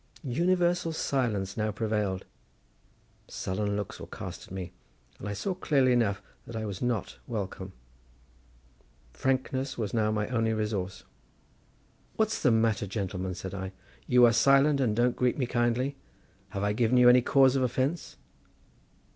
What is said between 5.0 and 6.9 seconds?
and I saw clearly enough that I was